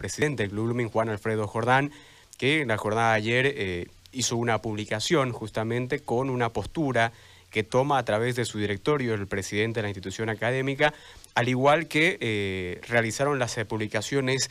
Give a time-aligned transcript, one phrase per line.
[0.00, 1.92] presidente del Club Blooming, Juan Alfredo Jordán,
[2.38, 7.12] que en la jornada de ayer eh, hizo una publicación justamente con una postura
[7.50, 10.94] que toma a través de su directorio el presidente de la institución académica,
[11.34, 14.50] al igual que eh, realizaron las eh, publicaciones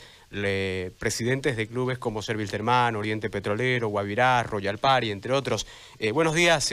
[1.00, 5.66] presidentes de clubes como Servilterman, Oriente Petrolero, Guavirá, Royal Party, entre otros.
[6.14, 6.72] buenos días,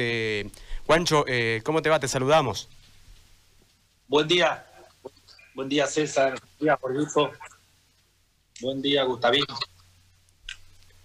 [0.85, 1.25] Juancho,
[1.63, 1.99] ¿cómo te va?
[1.99, 2.69] Te saludamos.
[4.07, 4.63] Buen día,
[5.55, 7.31] buen día César, buen día por gusto.
[8.59, 9.45] Buen día, Gustavino.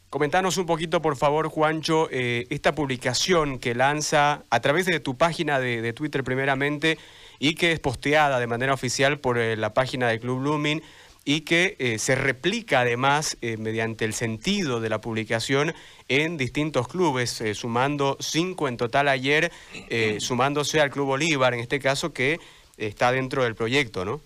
[0.09, 5.17] Comentanos un poquito, por favor, Juancho, eh, esta publicación que lanza a través de tu
[5.17, 6.99] página de, Twitter primeramente
[7.39, 10.83] y que es posteada de manera oficial por eh, la página del Club Blooming
[11.25, 15.73] y que eh, se replica además mediante el sentido de la publicación
[16.09, 19.53] en distintos clubes, sumando cinco en total ayer,
[20.19, 22.39] sumándose al Club Bolívar, en este caso que
[22.77, 24.21] está dentro del proyecto, ¿no?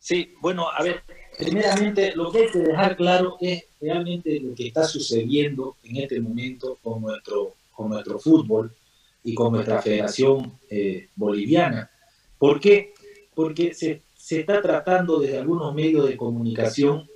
[0.00, 1.02] Sí, bueno, a ver,
[1.38, 6.20] primeramente lo que hay que dejar claro es realmente lo que está sucediendo en este
[6.20, 8.74] momento con nuestro, con nuestro fútbol
[9.22, 11.90] y con nuestra federación eh, boliviana.
[12.38, 12.94] ¿Por qué?
[13.34, 17.08] Porque se, se, está tratando desde algunos medios de comunicación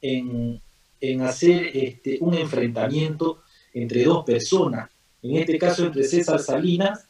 [0.00, 0.60] en,
[1.00, 4.90] en hacer este, un enfrentamiento entre dos personas,
[5.22, 7.06] en este caso entre César Salinas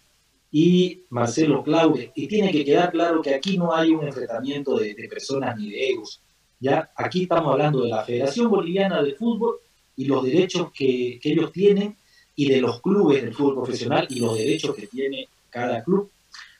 [0.51, 2.13] y Marcelo Claude.
[2.15, 5.91] Y tiene que quedar claro que aquí no hay un enfrentamiento de personas ni de
[5.91, 6.23] egos
[6.61, 6.91] ¿ya?
[6.97, 9.57] Aquí estamos hablando de la Federación Boliviana de Fútbol
[9.97, 11.97] y los derechos que, ellos tienen
[12.35, 16.11] y de los clubes del fútbol profesional y los derechos que tiene cada club.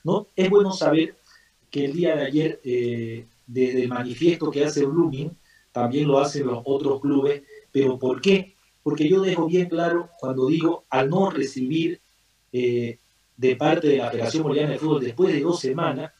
[0.03, 0.27] ¿no?
[0.35, 1.15] Es bueno saber
[1.69, 5.31] que el día de ayer, eh, desde el manifiesto que hace Blooming,
[5.71, 8.55] también lo hacen los otros clubes, pero ¿por qué?
[8.81, 11.99] Porque yo dejo bien claro cuando digo al no recibir
[12.51, 12.97] eh,
[13.35, 16.11] de parte de la Federación Boliviana de Fútbol después de dos semanas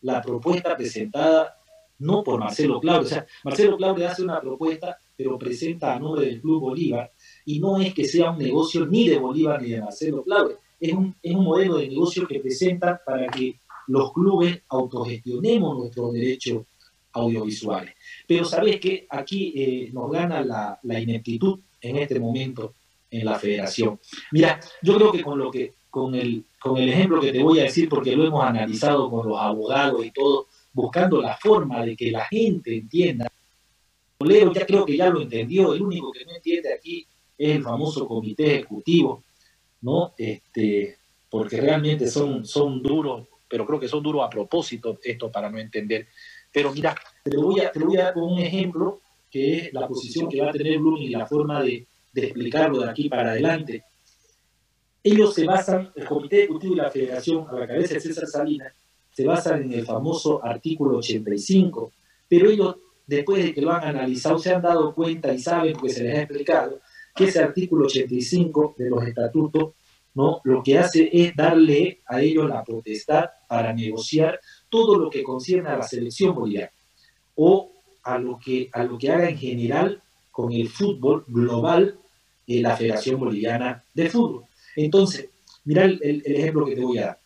[0.00, 1.61] la propuesta presentada
[1.98, 3.02] no por Marcelo Claudio.
[3.02, 7.12] O sea, Marcelo Claudio hace una propuesta, pero presenta a nombre del Club Bolívar,
[7.44, 10.92] y no es que sea un negocio ni de Bolívar ni de Marcelo Claudio, es
[10.92, 13.56] un, es un modelo de negocio que presenta para que
[13.88, 16.64] los clubes autogestionemos nuestros derechos
[17.12, 17.94] audiovisuales.
[18.26, 22.74] Pero sabes que aquí eh, nos gana la, la ineptitud en este momento
[23.10, 24.00] en la federación.
[24.32, 27.60] Mira, yo creo que con lo que con el, con el ejemplo que te voy
[27.60, 31.96] a decir, porque lo hemos analizado con los abogados y todo, buscando la forma de
[31.96, 33.30] que la gente entienda.
[34.20, 37.06] Leo ya creo que ya lo entendió, el único que no entiende aquí
[37.36, 39.24] es el famoso comité ejecutivo,
[39.80, 40.14] ¿no?
[40.16, 40.96] Este,
[41.28, 45.58] porque realmente son, son duros, pero creo que son duros a propósito esto para no
[45.58, 46.06] entender.
[46.52, 46.94] Pero mira,
[47.24, 49.00] te voy a, te voy a dar un ejemplo
[49.30, 52.80] que es la posición que va a tener Blooming y la forma de, de explicarlo
[52.80, 53.82] de aquí para adelante.
[55.02, 58.72] Ellos se basan, el Comité Ejecutivo y la Federación, a la cabeza de César Salinas,
[59.12, 61.92] se basan en el famoso artículo 85,
[62.28, 65.92] pero ellos, después de que lo han analizado, se han dado cuenta y saben, porque
[65.92, 66.80] se les ha explicado,
[67.14, 69.74] que ese artículo 85 de los estatutos
[70.14, 70.40] ¿no?
[70.44, 74.40] lo que hace es darle a ellos la potestad para negociar
[74.70, 76.70] todo lo que concierne a la selección boliviana
[77.34, 77.70] o
[78.02, 81.98] a lo que, a lo que haga en general con el fútbol global
[82.46, 84.44] en la Federación Boliviana de Fútbol.
[84.74, 85.28] Entonces,
[85.64, 87.21] mira el ejemplo que te voy a dar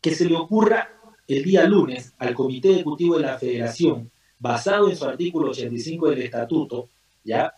[0.00, 4.96] que se le ocurra el día lunes al Comité Ejecutivo de la Federación, basado en
[4.96, 6.88] su artículo 85 del Estatuto,
[7.24, 7.52] ¿ya?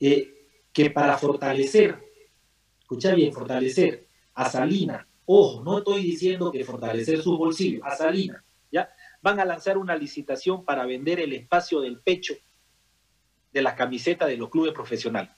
[0.00, 1.98] Eh, que para fortalecer,
[2.80, 8.42] escucha bien, fortalecer a Salina, ojo, no estoy diciendo que fortalecer su bolsillo, a Salina,
[8.70, 8.90] ¿ya?
[9.20, 12.34] Van a lanzar una licitación para vender el espacio del pecho
[13.52, 15.32] de la camiseta de los clubes profesionales.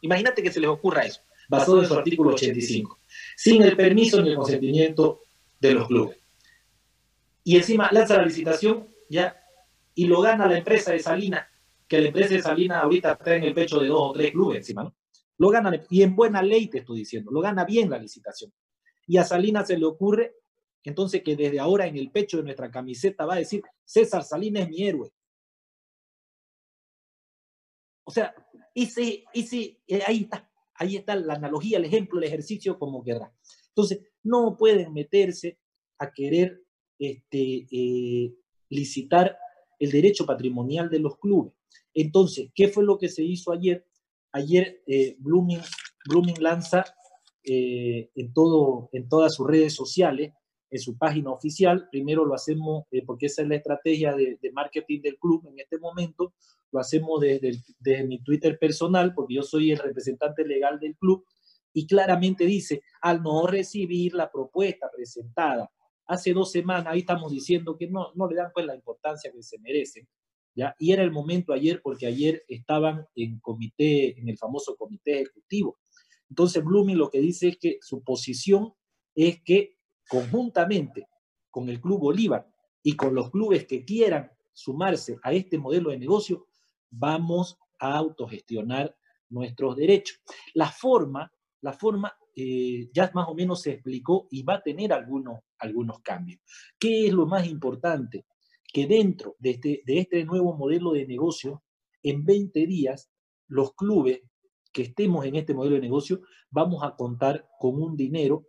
[0.00, 2.98] Imagínate que se les ocurra eso, basado en su artículo 85,
[3.36, 5.20] sin el permiso ni el consentimiento
[5.62, 6.18] de los clubes.
[7.44, 9.36] Y encima lanza la licitación, ya,
[9.94, 11.48] y lo gana la empresa de Salina,
[11.86, 14.58] que la empresa de Salina ahorita está en el pecho de dos o tres clubes
[14.58, 14.96] encima, ¿no?
[15.38, 18.52] Lo gana, y en buena ley te estoy diciendo, lo gana bien la licitación.
[19.06, 20.36] Y a Salina se le ocurre,
[20.84, 24.60] entonces, que desde ahora en el pecho de nuestra camiseta va a decir, César Salina
[24.60, 25.12] es mi héroe.
[28.04, 28.34] O sea,
[28.74, 33.32] ese, ese, eh, ahí está, ahí está la analogía, el ejemplo, el ejercicio como guerra.
[33.68, 35.58] Entonces, no pueden meterse
[35.98, 36.62] a querer
[36.98, 38.34] este, eh,
[38.68, 39.36] licitar
[39.78, 41.52] el derecho patrimonial de los clubes.
[41.94, 43.86] Entonces, ¿qué fue lo que se hizo ayer?
[44.32, 45.60] Ayer eh, Blooming,
[46.08, 46.84] Blooming, lanza
[47.44, 50.32] eh, en, todo, en todas sus redes sociales,
[50.70, 55.18] en su página oficial, primero lo hacemos, porque esa es la estrategia de, marketing del
[55.18, 56.32] club en este momento,
[56.70, 61.26] lo hacemos desde, desde mi Twitter personal, porque yo soy el representante legal del club,
[61.72, 65.70] y claramente dice, al no recibir la propuesta presentada
[66.06, 69.42] hace dos semanas, ahí estamos diciendo que no, no le dan pues la importancia que
[69.42, 70.06] se merecen,
[70.54, 70.74] ¿ya?
[70.78, 75.78] Y era el momento ayer porque ayer estaban en comité, en el famoso comité ejecutivo.
[76.28, 78.74] Entonces Blooming lo que dice es que su posición
[79.14, 79.76] es que
[80.08, 81.08] conjuntamente
[81.50, 82.48] con el Club Bolívar
[82.82, 86.46] y con los clubes que quieran sumarse a este modelo de negocio,
[86.90, 88.94] vamos a autogestionar
[89.28, 90.20] nuestros derechos.
[90.54, 91.32] La forma,
[91.62, 96.00] la forma eh, ya más o menos se explicó y va a tener algunos, algunos
[96.00, 96.40] cambios.
[96.78, 98.26] ¿Qué es lo más importante?
[98.72, 101.62] Que dentro de este, de este nuevo modelo de negocio,
[102.02, 103.10] en 20 días,
[103.46, 104.22] los clubes
[104.72, 108.46] que estemos en este modelo de negocio, vamos a contar con un dinero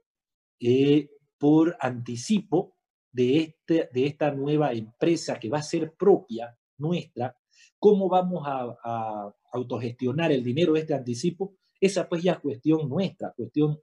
[0.59, 2.77] eh, por anticipo
[3.11, 7.37] de, este, de esta nueva empresa que va a ser propia nuestra,
[7.77, 12.87] cómo vamos a, a autogestionar el dinero de este anticipo, esa pues ya es cuestión
[12.89, 13.79] nuestra, cuestión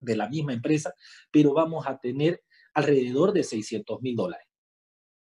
[0.00, 0.94] de la misma empresa,
[1.30, 2.42] pero vamos a tener
[2.74, 4.46] alrededor de 600 mil dólares.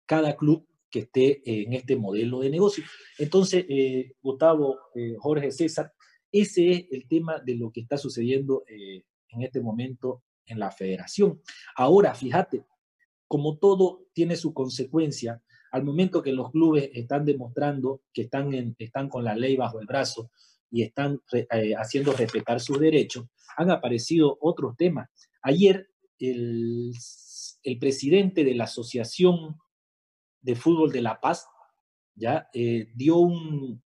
[0.05, 2.83] Cada club que esté en este modelo de negocio.
[3.17, 5.93] Entonces, eh, Gustavo, eh, Jorge César,
[6.31, 10.69] ese es el tema de lo que está sucediendo eh, en este momento en la
[10.69, 11.41] federación.
[11.75, 12.65] Ahora, fíjate,
[13.27, 19.07] como todo tiene su consecuencia, al momento que los clubes están demostrando que están, están
[19.07, 20.29] con la ley bajo el brazo
[20.71, 23.27] y están eh, haciendo respetar sus derechos,
[23.57, 25.09] han aparecido otros temas.
[25.43, 26.93] Ayer el,
[27.63, 29.57] el, presidente de la Asociación
[30.41, 31.45] de Fútbol de La Paz
[32.15, 33.83] ya eh, dio un,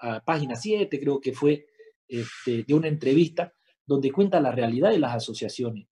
[0.00, 1.66] a página 7 creo que fue,
[2.06, 3.52] este, dio una entrevista
[3.86, 5.88] donde cuenta la realidad de las asociaciones.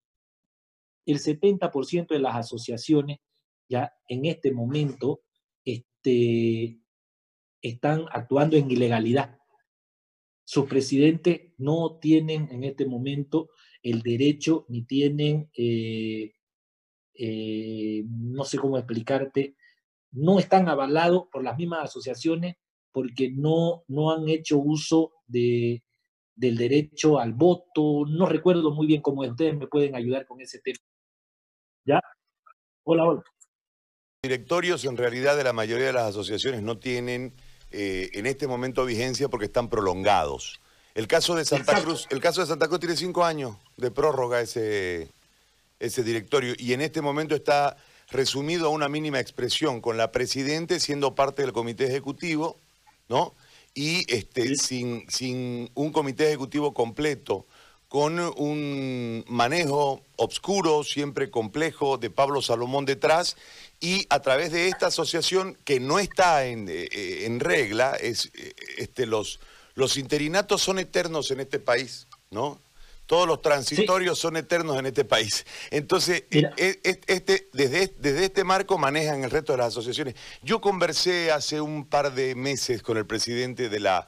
[1.05, 3.19] El 70% de las asociaciones
[3.67, 5.21] ya en este momento
[5.65, 6.79] este,
[7.61, 9.39] están actuando en ilegalidad.
[10.45, 13.49] Sus presidentes no tienen en este momento
[13.81, 16.33] el derecho ni tienen, eh,
[17.13, 19.55] eh, no sé cómo explicarte,
[20.11, 22.55] no están avalados por las mismas asociaciones
[22.91, 25.83] porque no, no han hecho uso de,
[26.35, 28.05] del derecho al voto.
[28.07, 30.79] No recuerdo muy bien cómo ustedes me pueden ayudar con ese tema.
[31.85, 31.99] ¿Ya?
[32.83, 33.23] Hola, hola.
[34.23, 37.33] Directorios en realidad de la mayoría de las asociaciones no tienen
[37.73, 40.61] eh, en este momento vigencia porque están prolongados.
[40.95, 44.41] El caso de Santa Cruz, el caso de Santa Cruz tiene cinco años de prórroga
[44.41, 45.09] ese,
[45.79, 47.75] ese directorio y en este momento está
[48.11, 52.57] resumido a una mínima expresión, con la presidente siendo parte del comité ejecutivo,
[53.09, 53.33] ¿no?
[53.73, 57.47] Y este, sin, sin un comité ejecutivo completo,
[57.87, 63.35] con un manejo obscuro, siempre complejo, de Pablo Salomón detrás,
[63.83, 68.31] y a través de esta asociación que no está en, eh, eh, en regla, es,
[68.33, 69.41] eh, este, los,
[69.75, 72.61] los interinatos son eternos en este país, ¿no?
[73.07, 75.45] Todos los transitorios son eternos en este país.
[75.69, 80.15] Entonces, este, desde, desde este marco manejan el resto de las asociaciones.
[80.41, 84.07] Yo conversé hace un par de meses con el presidente de la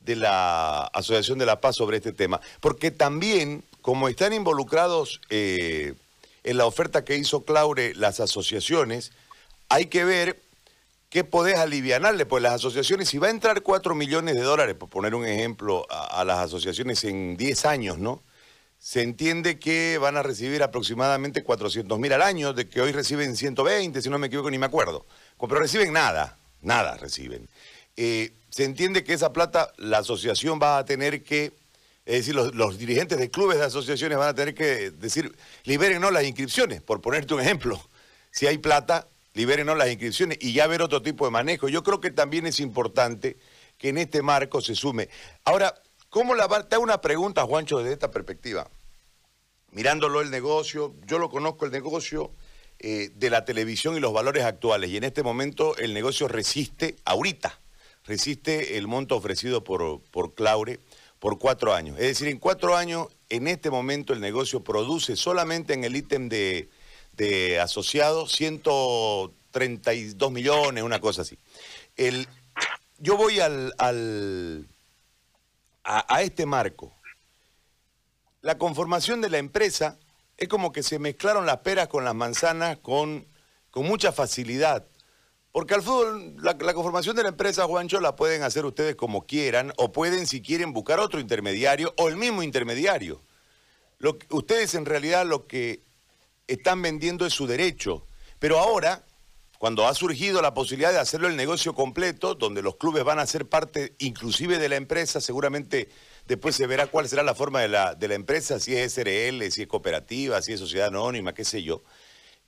[0.00, 5.94] de la Asociación de la Paz sobre este tema, porque también, como están involucrados eh,
[6.46, 9.12] en la oferta que hizo Claure las asociaciones,
[9.68, 10.40] hay que ver
[11.10, 14.88] qué podés alivianarle, pues las asociaciones, si va a entrar 4 millones de dólares, por
[14.88, 18.22] poner un ejemplo, a, las asociaciones en 10 años, ¿no?
[18.78, 23.36] Se entiende que van a recibir aproximadamente 400 mil al año, de que hoy reciben
[23.36, 25.04] 120, si no me equivoco, ni me acuerdo.
[25.40, 27.48] Pero reciben nada, nada reciben.
[27.96, 31.52] Eh, se entiende que esa plata la asociación va a tener que,
[32.06, 36.22] es decir, los, dirigentes de clubes de asociaciones van a tener que decir, libérenos las
[36.22, 37.80] inscripciones, por ponerte un ejemplo.
[38.30, 41.68] Si hay plata, libérenos las inscripciones y ya ver otro tipo de manejo.
[41.68, 43.36] Yo creo que también es importante
[43.76, 45.08] que en este marco se sume.
[45.44, 45.74] Ahora,
[46.08, 46.68] ¿cómo la va?
[46.68, 48.70] Te hago una pregunta, Juancho, desde esta perspectiva.
[49.72, 52.32] Mirándolo el negocio, yo lo conozco el negocio
[52.78, 56.94] eh, de la televisión y los valores actuales, y en este momento el negocio resiste
[57.04, 57.60] ahorita
[58.06, 60.80] resiste el monto ofrecido por, por Claure
[61.18, 61.98] por cuatro años.
[61.98, 66.28] Es decir, en cuatro años, en este momento el negocio produce solamente en el ítem
[66.28, 66.68] de,
[67.12, 71.38] de asociados 132 millones, una cosa así.
[71.96, 72.28] El,
[72.98, 74.68] yo voy al, al
[75.84, 76.92] a, a este marco.
[78.42, 79.98] La conformación de la empresa
[80.36, 83.26] es como que se mezclaron las peras con las manzanas con,
[83.70, 84.86] con mucha facilidad.
[85.56, 89.72] Porque al fútbol, la, conformación de la empresa, Juancho, la pueden hacer ustedes como quieran,
[89.78, 93.22] o pueden, si quieren, buscar otro intermediario o el mismo intermediario.
[94.28, 95.80] Ustedes en realidad lo que
[96.46, 98.06] están vendiendo es su derecho.
[98.38, 99.06] Pero ahora,
[99.58, 103.24] cuando ha surgido la posibilidad de hacerlo el negocio completo, donde los clubes van a
[103.24, 105.88] ser parte inclusive de la empresa, seguramente
[106.26, 109.50] después se verá cuál será la forma de la, de la empresa, si es SRL,
[109.50, 111.82] si es cooperativa, si es sociedad anónima, qué sé yo.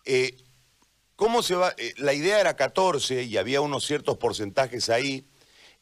[0.05, 0.37] Eh,
[1.19, 1.75] ¿cómo se va?
[1.77, 5.27] Eh, la idea era 14 y había unos ciertos porcentajes ahí.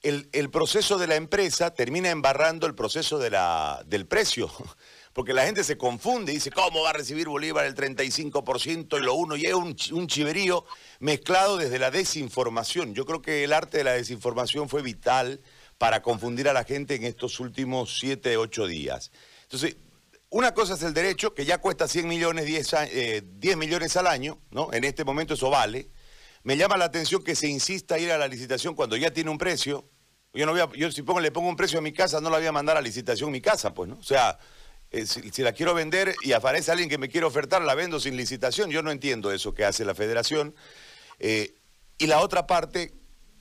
[0.03, 4.51] El, proceso de la empresa termina embarrando el proceso del precio
[5.13, 9.03] porque la gente se confunde y dice, ¿cómo va a recibir Bolívar el 35% y
[9.03, 9.37] lo uno?
[9.37, 10.65] Y es un, un chiverío
[11.01, 12.95] mezclado desde la desinformación.
[12.95, 15.41] Yo creo que el arte de la desinformación fue vital
[15.77, 19.11] para confundir a la gente en estos últimos 7, 8 días.
[19.43, 19.77] Entonces,
[20.31, 23.23] una cosa es el derecho, que ya cuesta 100 millones, 10, eh,
[23.57, 24.73] millones al año, ¿no?
[24.73, 25.91] En este momento eso vale.
[26.43, 29.31] Me llama la atención que se insista a ir a la licitación cuando ya tiene
[29.31, 29.89] un precio.
[30.33, 32.47] Yo no voy yo si le pongo un precio a mi casa, no la voy
[32.47, 33.97] a mandar a licitación mi casa, pues, ¿no?
[33.97, 34.39] O sea,
[34.91, 38.17] eh, si, la quiero vender y aparece alguien que me quiere ofertar, la vendo sin
[38.17, 38.71] licitación.
[38.71, 40.55] Yo no entiendo eso que hace la federación.
[41.19, 41.55] Eh,
[41.99, 42.93] y la otra parte,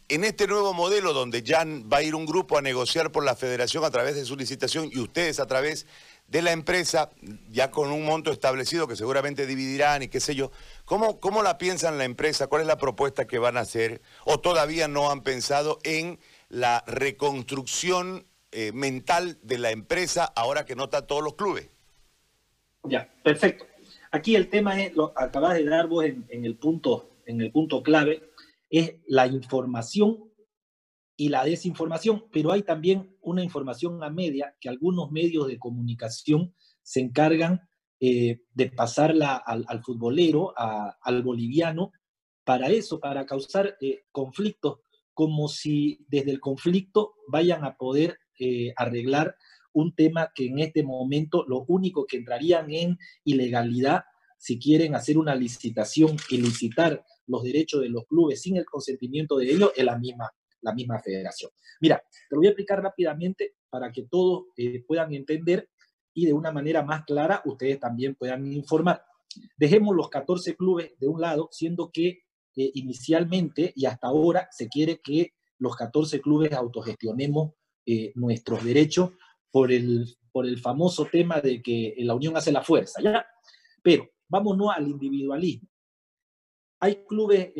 [0.07, 3.35] en este nuevo modelo donde ya va a ir un grupo a negociar por la
[3.35, 5.85] federación a través de su licitación y ustedes a través
[6.27, 7.11] de la empresa,
[7.49, 10.51] ya con un monto establecido que seguramente dividirán y qué sé yo,
[10.83, 12.47] ¿cómo, cómo la piensan la empresa?
[12.47, 14.01] ¿Cuál es la propuesta que van a hacer?
[14.25, 18.25] ¿O todavía no han pensado en la reconstrucción
[18.57, 21.69] eh, mental de la empresa ahora que no está todos los clubes.
[22.85, 23.65] Ya, perfecto.
[24.11, 27.83] Aquí el tema es, lo acabas de dar vos en, el punto, en el punto
[27.83, 28.31] clave,
[28.69, 30.24] es la información
[31.17, 36.53] y la desinformación, pero hay también una información a media que algunos medios de comunicación
[36.83, 37.61] se encargan
[37.99, 41.91] eh, de pasarla al, futbolero, al boliviano,
[42.43, 44.79] para eso, para causar eh, conflictos,
[45.13, 49.35] como si desde el conflicto vayan a poder eh, arreglar
[49.71, 54.03] un tema que en este momento lo único que entrarían en ilegalidad
[54.37, 59.37] si quieren hacer una licitación y licitar los derechos de los clubes sin el consentimiento
[59.37, 60.29] de ellos es la misma,
[60.65, 61.51] la misma federación.
[61.79, 65.69] Mira, te lo voy a explicar rápidamente para que todos eh, puedan entender
[66.13, 69.05] y de una manera más clara ustedes también puedan informar.
[69.57, 72.23] Dejemos los 14 clubes de un lado, siendo que
[72.55, 77.53] eh, inicialmente y hasta ahora se quiere que los 14 clubes autogestionemos
[77.85, 79.11] eh, nuestros derechos
[79.51, 83.25] por el, por el famoso tema de que la unión hace la fuerza, ¿ya?
[83.83, 85.69] Pero vámonos al individualismo.
[86.79, 87.51] Hay clubes,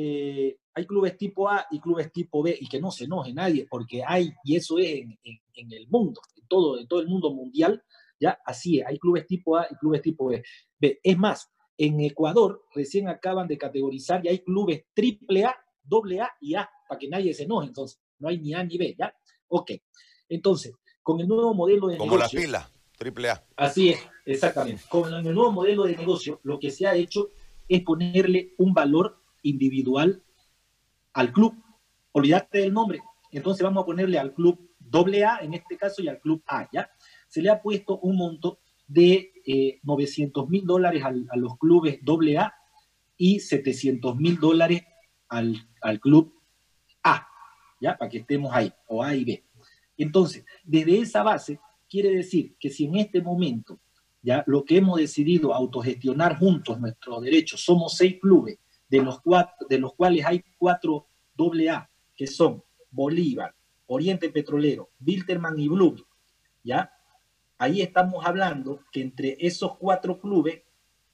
[0.76, 4.04] hay clubes tipo A y clubes tipo B, y que no se enoje nadie, porque
[4.06, 7.82] hay, y eso es en, en, el mundo, en todo, en todo el mundo mundial,
[8.20, 10.44] ya así es, hay clubes tipo A y clubes tipo B.
[10.78, 11.00] B.
[11.02, 16.32] Es más, en Ecuador recién acaban de categorizar y hay clubes triple A, doble A
[16.42, 19.16] y A, para que nadie se enoje, entonces no hay ni A ni B, ¿ya?
[19.48, 19.72] Ok.
[20.28, 22.38] Entonces, con el nuevo modelo de Como negocio...
[22.38, 23.46] Como la pila, triple A.
[23.56, 24.84] Así es, exactamente.
[24.90, 27.30] Con el nuevo modelo de negocio, lo que se ha hecho
[27.70, 30.22] es ponerle un valor individual
[31.16, 31.56] al club.
[32.12, 33.00] Olvídate del nombre.
[33.32, 36.70] Entonces vamos a ponerle al club doble A, en este caso, y al club A,
[36.72, 36.90] ¿ya?
[37.28, 39.34] Se le ha puesto un monto de
[39.84, 42.54] 900 eh, mil dólares a los clubes doble A
[43.18, 44.84] y 700 mil dólares
[45.28, 46.34] al, al club
[47.04, 47.28] A,
[47.82, 47.98] ¿ya?
[47.98, 49.44] Para que estemos ahí, o A y B.
[49.98, 53.80] Entonces, desde esa base, quiere decir que si en este momento
[54.22, 58.58] ya lo que hemos decidido autogestionar juntos nuestros derechos, somos seis clubes,
[58.90, 63.54] de los, cuatro, de los cuales hay cuatro AA, que son Bolívar,
[63.88, 65.98] Oriente Petrolero, Bilterman y Bloom,
[66.64, 66.92] ¿ya?
[67.58, 70.62] Ahí estamos hablando que entre esos cuatro clubes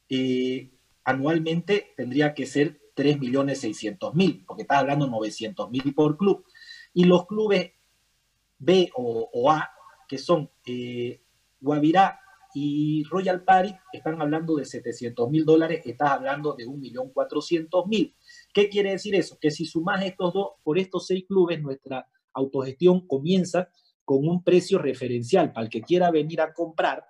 [0.10, 0.70] eh,
[1.04, 6.46] anualmente tendría que ser 3.600.000, porque está hablando 900.000 por club.
[6.94, 7.72] Y los clubes
[8.60, 9.72] B o, A,
[10.08, 11.22] que son eh,
[11.60, 12.21] Guavirá
[12.54, 18.16] y Royal Party, están hablando de 700 mil dólares, estás hablando de 1.400.000.
[18.54, 19.38] ¿Qué quiere decir eso?
[19.40, 23.70] Que si sumas estos dos, por estos seis clubes, nuestra autogestión comienza
[24.04, 27.06] con un precio referencial para el que quiera venir a comprar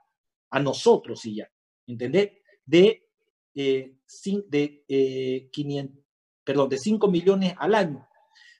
[0.49, 1.51] a nosotros y ya,
[1.87, 2.31] ¿entendés?
[2.65, 3.07] De,
[3.55, 3.97] eh,
[4.87, 5.49] eh,
[6.43, 8.07] perdón, de 5 millones al año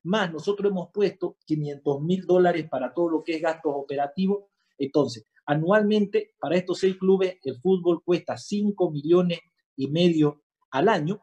[0.03, 4.45] más nosotros hemos puesto 500 mil dólares para todo lo que es gastos operativos.
[4.77, 9.39] Entonces, anualmente para estos seis clubes el fútbol cuesta 5 millones
[9.75, 11.19] y medio al año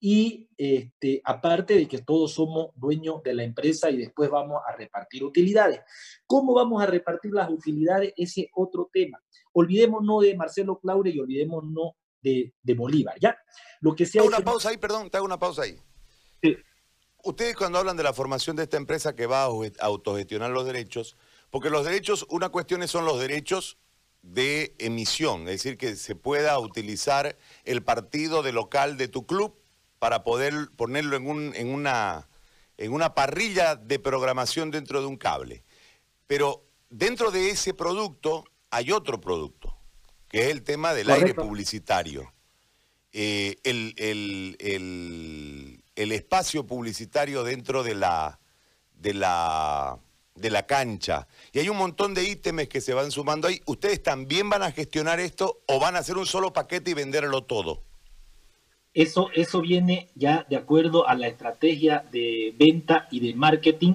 [0.00, 4.74] y este, aparte de que todos somos dueños de la empresa y después vamos a
[4.74, 5.80] repartir utilidades.
[6.26, 8.12] ¿Cómo vamos a repartir las utilidades?
[8.16, 9.22] Ese otro tema.
[9.52, 13.38] Olvidémonos de Marcelo Claure y olvidémonos de, de Bolívar, ¿ya?
[13.80, 14.24] Lo que sea...
[14.24, 15.78] Una pausa ahí, perdón, te hago una pausa ahí.
[16.42, 16.56] Sí.
[17.22, 19.50] Ustedes cuando hablan de la formación de esta empresa que va a
[19.82, 21.16] autogestionar los derechos,
[21.52, 23.76] porque los derechos, una cuestión son los derechos
[24.22, 29.54] de emisión, es decir, que se pueda utilizar el partido de local de tu club
[29.98, 32.26] para poder ponerlo en, un, en, una,
[32.78, 35.62] en una parrilla de programación dentro de un cable.
[36.26, 39.76] Pero dentro de ese producto hay otro producto,
[40.30, 42.32] que es el tema del aire publicitario.
[43.12, 43.94] eh, el,
[45.96, 48.40] el, espacio publicitario dentro de la,
[48.94, 49.98] de la
[50.34, 51.26] de la cancha.
[51.52, 53.60] Y hay un montón de ítems que se van sumando ahí.
[53.66, 57.44] ¿Ustedes también van a gestionar esto o van a hacer un solo paquete y venderlo
[57.44, 57.82] todo?
[58.94, 63.94] Eso, eso viene ya de acuerdo a la estrategia de venta y de marketing,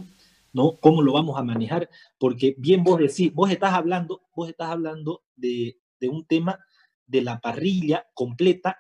[0.54, 0.78] ¿no?
[0.78, 1.90] ¿Cómo lo vamos a manejar?
[2.18, 6.60] Porque bien vos decís, vos estás hablando, vos estás hablando de, de un tema
[7.06, 8.80] de la parrilla completa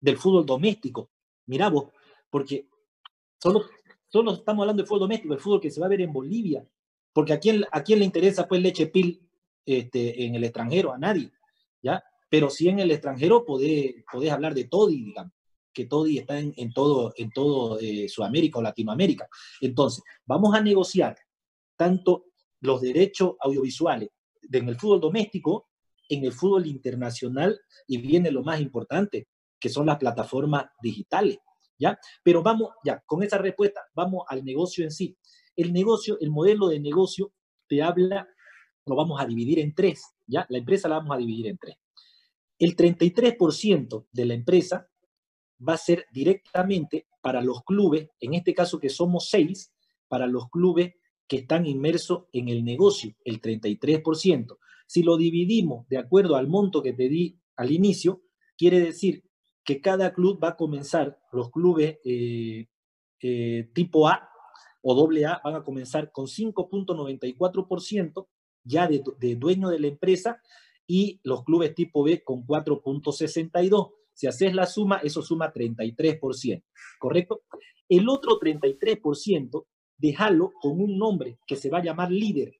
[0.00, 1.10] del fútbol doméstico.
[1.46, 1.92] Mirá vos,
[2.28, 2.68] porque
[3.40, 3.66] solo,
[4.14, 6.64] solo estamos hablando de fútbol doméstico, el fútbol que se va a ver en Bolivia,
[7.12, 9.20] porque a quién, a quién le interesa pues leche pil
[9.66, 11.32] este, en el extranjero, a nadie,
[11.82, 12.00] ¿ya?
[12.30, 15.32] Pero si en el extranjero podés, podés hablar de Todi, digamos,
[15.72, 19.28] que Todi está en, en todo, en todo eh, Sudamérica o Latinoamérica.
[19.60, 21.16] Entonces, vamos a negociar
[21.76, 22.26] tanto
[22.60, 24.10] los derechos audiovisuales
[24.48, 25.70] en el fútbol doméstico,
[26.08, 29.26] en el fútbol internacional, y viene lo más importante,
[29.58, 31.38] que son las plataformas digitales.
[32.22, 35.16] Pero vamos, ya, con esa respuesta, vamos al negocio en sí.
[35.56, 37.32] El negocio, el modelo de negocio
[37.68, 38.28] te habla,
[38.86, 40.46] lo vamos a dividir en tres, ¿ya?
[40.48, 41.76] La empresa la vamos a dividir en tres.
[42.58, 44.88] El 33% de la empresa
[45.66, 49.72] va a ser directamente para los clubes, en este caso que somos seis,
[50.08, 50.94] para los clubes
[51.26, 54.58] que están inmersos en el negocio, el 33%.
[54.86, 58.22] Si lo dividimos de acuerdo al monto que te di al inicio,
[58.56, 59.24] quiere decir
[59.64, 62.68] que cada club va a comenzar, los clubes eh,
[63.20, 64.28] eh, tipo A
[64.82, 68.28] o doble A van a comenzar con 5.94%
[68.64, 69.02] ya de,
[69.36, 70.40] dueño de la empresa
[70.86, 73.92] y los clubes tipo B con 4.62%.
[74.12, 76.62] Si haces la suma, eso suma 33%,
[77.00, 77.42] ¿correcto?
[77.88, 79.66] El otro 33%,
[79.98, 82.54] déjalo con un nombre que se va a llamar líder.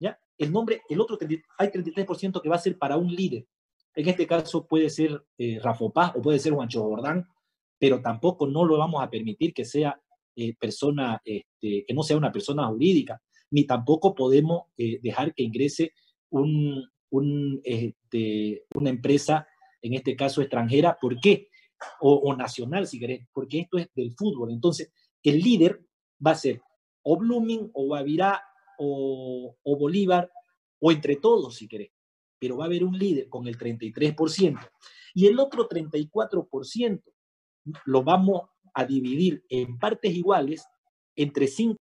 [0.00, 0.18] ¿Ya?
[0.38, 1.16] El nombre, el otro,
[1.58, 3.46] hay 33% que va a ser para un líder.
[3.94, 5.84] En este caso puede ser eh, Rafa
[6.14, 7.26] o puede ser Juancho Jordán,
[7.78, 10.00] pero tampoco no lo vamos a permitir que sea
[10.34, 13.20] eh, persona, este, que no sea una persona jurídica,
[13.50, 15.92] ni tampoco podemos eh, dejar que ingrese
[17.64, 19.46] este, una empresa,
[19.82, 20.96] en este caso extranjera.
[20.98, 21.48] ¿Por qué?
[22.00, 24.52] O, nacional, si querés, porque esto es del fútbol.
[24.52, 24.90] Entonces,
[25.22, 25.84] el líder
[26.24, 26.62] va a ser
[27.02, 28.40] o Blooming, o Guavirá,
[28.78, 30.30] o, o Bolívar,
[30.80, 31.90] o entre todos, si querés
[32.42, 34.58] pero va a haber un líder con el 33%.
[35.14, 37.00] Y el otro 34%
[37.84, 40.66] lo vamos a dividir en partes iguales
[41.14, 41.78] entre cinco.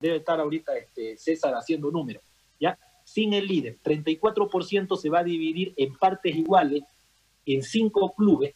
[0.00, 2.22] Debe estar ahorita este, César haciendo número,
[2.58, 2.78] ¿ya?
[3.04, 6.84] Sin el líder, 34% se va a dividir en partes iguales
[7.44, 8.54] en cinco clubes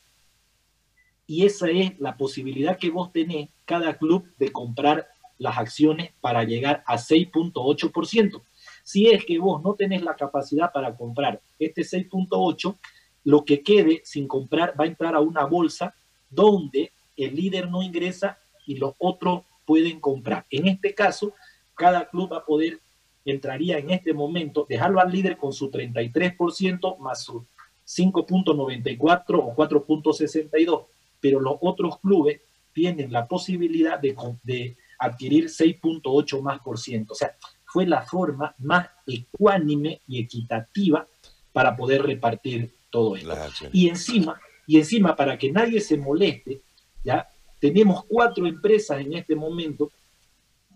[1.27, 5.07] y esa es la posibilidad que vos tenés, cada club, de comprar
[5.41, 8.43] las acciones para llegar a 6.8%.
[8.85, 12.77] Si es que vos no tenés la capacidad para comprar este 6.8,
[13.25, 15.95] lo que quede sin comprar va a entrar a una bolsa
[16.29, 20.47] donde el líder no ingresa y los otros pueden comprar.
[20.51, 21.33] En este caso,
[21.75, 22.81] cada club va a poder,
[23.25, 27.47] entraría en este momento, dejarlo al líder con su 33% más su
[27.87, 30.85] 5.94 o 4.62,
[31.19, 32.41] pero los otros clubes
[32.75, 37.15] tienen la posibilidad de, de adquirir 6.8 más por ciento.
[37.15, 37.35] O sea,
[37.65, 41.07] fue la forma más ecuánime y equitativa
[41.53, 43.35] para poder repartir todo esto.
[43.73, 46.61] Y encima, y encima, para que nadie se moleste,
[47.03, 49.91] ya tenemos cuatro empresas en este momento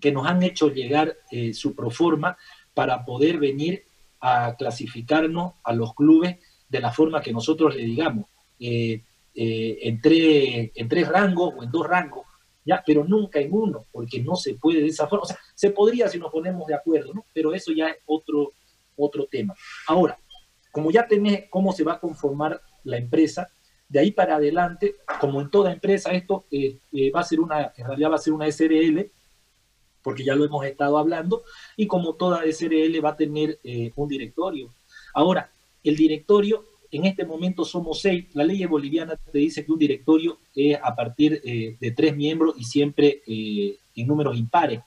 [0.01, 2.37] que nos han hecho llegar eh, su proforma
[2.75, 3.85] para poder venir
[4.21, 8.27] a clasificarnos a los clubes de la forma que nosotros le digamos,
[8.59, 9.03] eh,
[9.35, 12.27] eh, en, tres, en tres rangos o en dos rangos,
[12.65, 12.83] ¿ya?
[12.87, 15.25] Pero nunca en uno, porque no se puede de esa forma.
[15.25, 17.27] O sea, se podría si nos ponemos de acuerdo, ¿no?
[17.33, 18.53] Pero eso ya es otro,
[18.97, 19.55] otro tema.
[19.87, 20.19] Ahora,
[20.73, 23.49] como ya tenés cómo se va a conformar la empresa,
[23.89, 27.73] de ahí para adelante, como en toda empresa, esto eh, eh, va a ser una,
[27.77, 29.11] en realidad va a ser una SRL,
[30.03, 31.45] porque ya lo hemos estado hablando,
[31.77, 34.75] y como toda SRL va a tener eh, un directorio.
[35.15, 36.65] Ahora, el directorio
[36.97, 38.27] en este momento somos seis.
[38.35, 42.55] La ley boliviana te dice que un directorio es a partir eh, de tres miembros
[42.57, 44.81] y siempre eh, en números impares.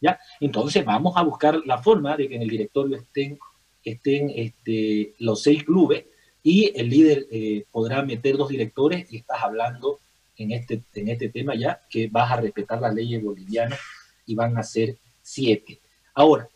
[0.00, 0.18] ¿ya?
[0.40, 3.38] Entonces vamos a buscar la forma de que en el directorio estén,
[3.84, 6.04] estén este, los seis clubes
[6.42, 10.00] y el líder eh, podrá meter dos directores y estás hablando
[10.36, 13.78] en este, en este tema ya que vas a respetar las leyes bolivianas
[14.26, 15.78] y van a ser siete.
[16.12, 16.48] Ahora,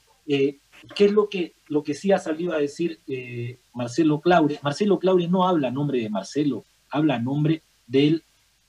[0.94, 4.58] ¿qué es lo que lo que sí ha salido a decir eh, Marcelo Claure.
[4.62, 8.22] Marcelo Claure no habla a nombre de Marcelo, habla a nombre del,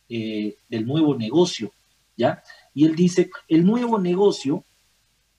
[0.10, 1.72] eh, del nuevo negocio,
[2.16, 2.42] ¿ya?
[2.74, 4.64] Y él dice, el nuevo negocio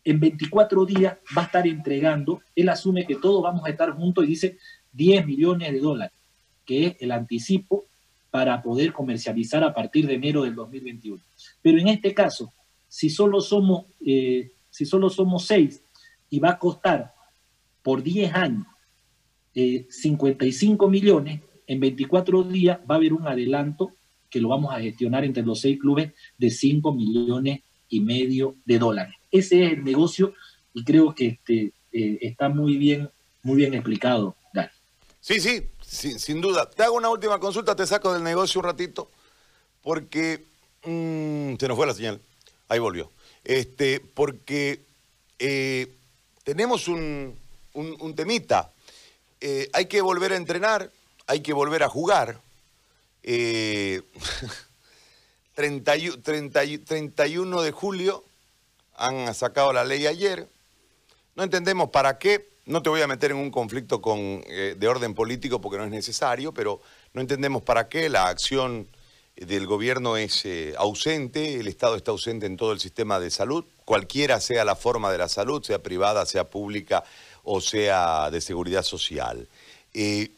[0.05, 4.25] en 24 días va a estar entregando, él asume que todos vamos a estar juntos
[4.25, 4.59] y dice
[4.93, 6.17] 10 millones de dólares,
[6.65, 7.85] que es el anticipo
[8.31, 11.21] para poder comercializar a partir de enero del 2021.
[11.61, 12.53] Pero en este caso,
[12.89, 15.83] si solo somos, eh, si solo somos seis
[16.31, 17.15] y va a costar
[17.83, 18.67] por 10 años
[19.55, 23.93] 55 eh, millones, en 24 días va a haber un adelanto
[24.31, 28.79] que lo vamos a gestionar entre los seis clubes de 5 millones y medio de
[28.79, 29.15] dólares.
[29.31, 30.35] Ese es el negocio
[30.75, 33.11] y creo que este, eh, está muy bien,
[33.43, 34.69] muy bien explicado, Dani.
[35.21, 36.69] Sí, sí, sin, duda.
[36.69, 39.11] Te hago una última consulta, te saco del negocio un ratito,
[39.83, 40.45] porque
[40.85, 42.21] mm, se nos fue la señal.
[42.69, 43.11] Ahí volvió.
[43.45, 44.81] Este, porque
[45.39, 45.98] eh,
[46.49, 47.37] tenemos un,
[48.17, 48.73] temita.
[49.39, 50.91] Eh, hay que volver a entrenar,
[51.27, 52.41] hay que volver a jugar.
[53.21, 54.03] 31 eh,
[57.65, 58.25] de julio
[58.97, 60.49] han sacado la ley ayer.
[61.37, 62.49] No entendemos para qué.
[62.65, 65.91] No te voy a meter en un conflicto con, de orden político porque no es
[65.91, 66.81] necesario, pero
[67.13, 68.89] no entendemos para qué la acción
[69.47, 73.65] del gobierno es eh, ausente, el Estado está ausente en todo el sistema de salud,
[73.85, 77.05] cualquiera sea la forma de la salud, sea privada, sea pública
[77.45, 79.49] o sea de seguridad social.
[79.95, 80.33] Eh,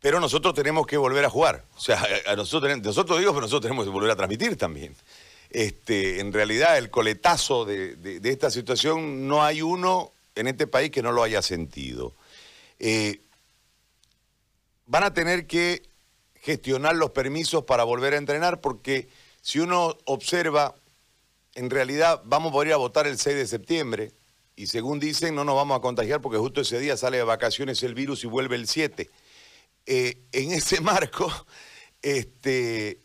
[0.00, 1.64] pero nosotros tenemos que volver a jugar.
[1.76, 4.94] O sea, a nosotros, nosotros digo, pero nosotros tenemos que volver a transmitir también.
[5.50, 11.02] Este, en realidad, el coletazo de, esta situación, no hay uno en este país que
[11.02, 12.14] no lo haya sentido.
[12.78, 13.20] Eh,
[14.86, 15.87] van a tener que
[16.48, 19.06] gestionar los permisos para volver a entrenar, porque
[19.42, 20.74] si uno observa,
[21.54, 24.12] en realidad vamos a poder ir a votar el 6 de septiembre,
[24.56, 27.82] y según dicen, no nos vamos a contagiar porque justo ese día sale de vacaciones
[27.82, 29.10] el virus y vuelve el 7.
[29.84, 31.30] Eh, en ese marco,
[32.00, 32.98] este,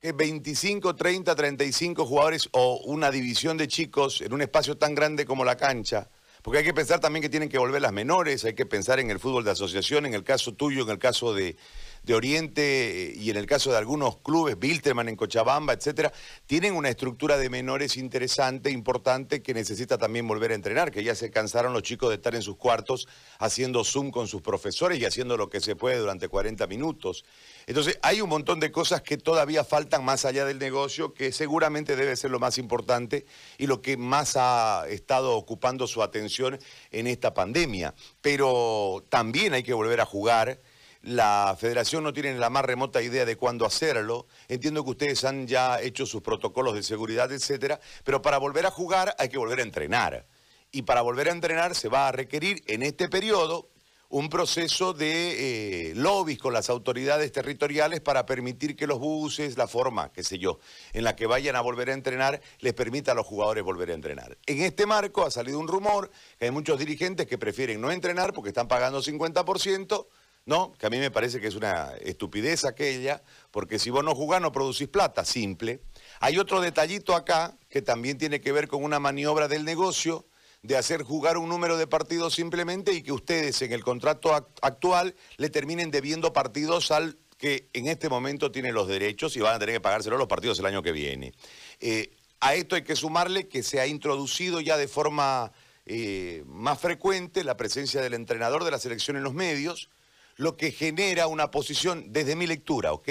[0.00, 5.44] 25, 30, 35 jugadores o una división de chicos en un espacio tan grande como
[5.44, 6.08] la cancha,
[6.42, 9.10] porque hay que pensar también que tienen que volver las menores, hay que pensar en
[9.10, 11.56] el fútbol de asociación, en el caso tuyo, en el caso de,
[12.02, 16.12] de Oriente eh, y en el caso de algunos clubes, Bilterman en Cochabamba, etcétera,
[16.46, 21.14] tienen una estructura de menores interesante, importante, que necesita también volver a entrenar, que ya
[21.14, 23.06] se cansaron los chicos de estar en sus cuartos
[23.38, 27.24] haciendo Zoom con sus profesores y haciendo lo que se puede durante 40 minutos.
[27.66, 31.94] Entonces, hay un montón de cosas que todavía faltan más allá del negocio, que seguramente
[31.94, 33.26] debe ser lo más importante
[33.58, 36.58] y lo que más ha estado ocupando su atención
[36.90, 37.94] en esta pandemia.
[38.20, 40.60] Pero también hay que volver a jugar
[41.02, 44.26] la federación no tiene la más remota idea de cuándo hacerlo.
[44.48, 48.70] Entiendo que ustedes han ya hecho sus protocolos de seguridad, etcétera, pero para volver a
[48.70, 50.26] jugar hay que volver a entrenar.
[50.70, 53.68] Y para volver a entrenar se va a requerir en este periodo
[54.12, 59.66] un proceso de eh, lobbies con las autoridades territoriales para permitir que los buses, la
[59.66, 60.60] forma, qué sé yo,
[60.92, 63.94] en la que vayan a volver a entrenar, les permita a los jugadores volver a
[63.94, 64.36] entrenar.
[64.44, 68.34] En este marco ha salido un rumor que hay muchos dirigentes que prefieren no entrenar
[68.34, 70.06] porque están pagando 50%,
[70.44, 74.14] no, que a mí me parece que es una estupidez aquella, porque si vos no
[74.14, 75.82] jugás no producís plata, simple.
[76.20, 80.26] Hay otro detallito acá que también tiene que ver con una maniobra del negocio
[80.62, 85.14] de hacer jugar un número de partidos simplemente y que ustedes en el contrato actual
[85.36, 89.58] le terminen debiendo partidos al que en este momento tiene los derechos y van a
[89.58, 91.32] tener que pagárselo los partidos el año que viene.
[91.80, 95.52] Eh, a esto hay que sumarle que se ha introducido ya de forma
[95.86, 99.88] eh, más frecuente la presencia del entrenador de la selección en los medios,
[100.36, 103.08] lo que genera una posición, desde mi lectura, ¿ok?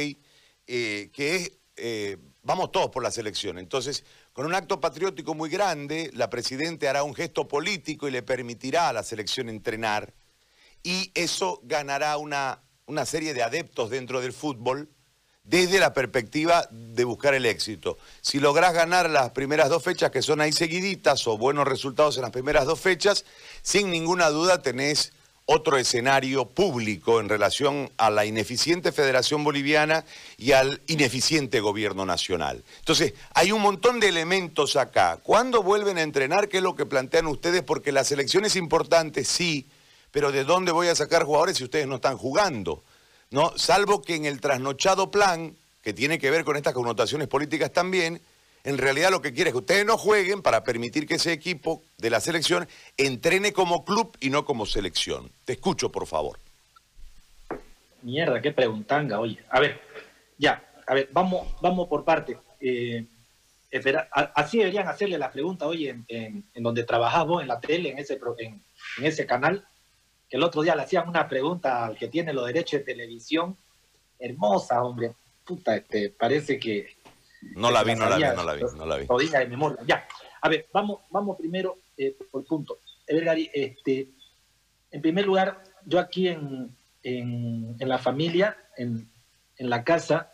[0.67, 3.57] Eh, que es, eh, vamos todos por la selección.
[3.57, 4.03] Entonces,
[4.34, 8.89] con un acto patriótico muy grande, la Presidenta hará un gesto político y le permitirá
[8.89, 10.13] a la selección entrenar.
[10.84, 14.89] Y eso ganará una, una serie de adeptos dentro del fútbol
[15.43, 17.97] desde la perspectiva de buscar el éxito.
[18.21, 22.23] Si lográs ganar las primeras dos fechas que son ahí seguiditas o buenos resultados en
[22.23, 23.25] las primeras dos fechas,
[23.62, 25.13] sin ninguna duda tenés
[25.54, 30.06] otro escenario público en relación a la ineficiente Federación Boliviana
[30.38, 32.64] y al ineficiente gobierno nacional.
[32.80, 35.20] Entonces, hay un montón de elementos acá.
[35.22, 36.48] ¿Cuándo vuelven a entrenar?
[36.48, 37.64] ¿Qué es lo que plantean ustedes?
[37.64, 39.68] Porque la selección es importante, sí,
[40.12, 42.82] pero ¿de dónde voy a sacar jugadores si ustedes no están jugando?
[43.30, 43.52] ¿No?
[43.58, 48.22] Salvo que en el trasnochado plan, que tiene que ver con estas connotaciones políticas también,
[48.63, 51.82] en realidad lo que quiere es que ustedes no jueguen para permitir que ese equipo
[51.97, 55.32] de la selección entrene como club y no como selección.
[55.45, 56.39] Te escucho, por favor.
[58.04, 59.39] Mierda, qué preguntanga, oye.
[59.50, 59.80] A ver,
[60.38, 62.38] ya, a ver, vamos, vamos por parte.
[62.60, 63.06] Eh,
[64.36, 68.62] así deberían hacerle la pregunta hoy en, donde trabajamos, en la tele, en ese, en,
[68.97, 69.65] en ese canal,
[70.30, 73.58] que el otro día le hacían una pregunta al que tiene los derechos de televisión.
[74.19, 75.13] Hermosa, hombre.
[75.43, 76.95] Puta, este, parece que
[77.56, 79.08] No la vi, no la vi, no la vi, no la vi.
[79.08, 79.77] De memoria.
[79.88, 80.08] Ya.
[80.41, 82.80] A ver, vamos, vamos primero eh, por punto.
[83.08, 84.10] Este,
[84.91, 89.12] en primer lugar, yo aquí en, en, la familia, en,
[89.58, 90.32] en la casa,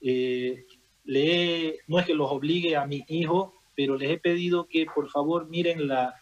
[0.00, 0.66] eh,
[1.04, 5.08] le no es que los obligue a mi hijo, pero les he pedido que por
[5.10, 6.14] favor miren la,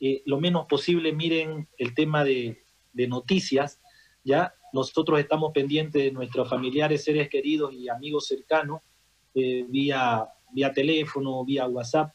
[0.00, 3.80] eh, lo menos posible, miren el tema de, de noticias,
[4.24, 4.54] ¿ya?
[4.72, 8.82] Nosotros estamos pendientes de nuestros familiares, seres queridos y amigos cercanos,
[9.34, 12.12] eh, vía, vía teléfono, vía WhatsApp.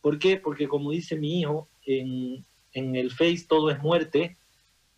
[0.00, 0.36] ¿Por qué?
[0.36, 4.36] Porque como dice mi hijo, en, en el Face todo es muerte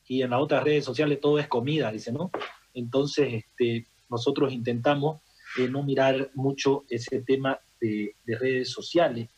[0.07, 2.31] y en las otras redes sociales todo es comida, dice, ¿no?
[2.75, 5.20] Entonces, este, nosotros intentamos
[5.59, 9.29] eh, no mirar mucho ese tema de, de, redes sociales,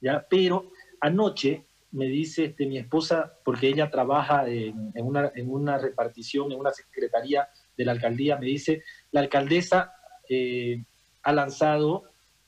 [0.00, 0.26] ¿ya?
[0.28, 5.78] Pero anoche me dice este, mi esposa, porque ella trabaja en, en, una, en una
[5.78, 9.92] repartición, en una secretaría de la alcaldía, me dice, la alcaldesa
[10.28, 10.84] eh,
[11.22, 12.04] ha lanzado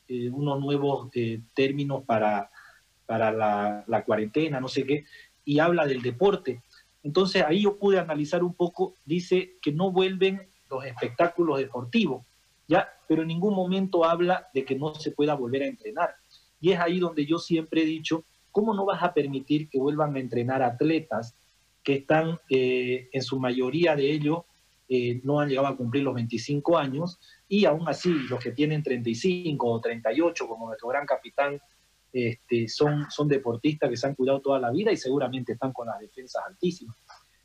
[0.08, 2.50] eh, unos nuevos eh, términos para,
[3.06, 3.32] para
[3.86, 5.04] la, cuarentena, no sé qué,
[5.44, 6.62] y habla del deporte.
[7.02, 12.24] Entonces ahí yo pude analizar un poco, dice que no vuelven los espectáculos deportivos,
[12.68, 12.88] ¿ya?
[13.08, 16.14] Pero en ningún momento habla de que no se pueda volver a entrenar.
[16.60, 20.16] Y es ahí donde yo siempre he dicho, ¿cómo no vas a permitir que vuelvan
[20.16, 21.34] a entrenar atletas
[21.82, 24.44] que están, eh, en su mayoría de ellos,
[24.88, 27.18] eh, no han llegado a cumplir los 25 años,
[27.52, 31.60] y aún así los que tienen 35 o 38, como nuestro gran capitán,
[32.10, 35.86] este, son, son deportistas que se han cuidado toda la vida y seguramente están con
[35.86, 36.96] las defensas altísimas.